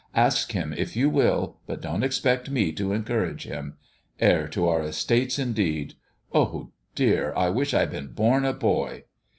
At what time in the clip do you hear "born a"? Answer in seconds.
8.07-8.51